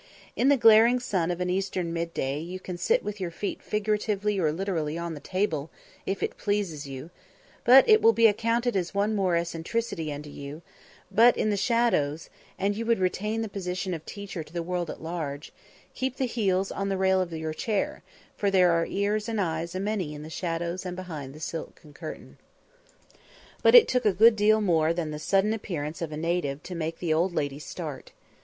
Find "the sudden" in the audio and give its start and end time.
25.11-25.53